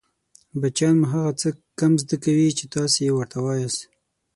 [0.59, 1.47] بچیان مو هغه څه
[1.79, 3.81] کم زده کوي چې تاسې يې ورته وایاست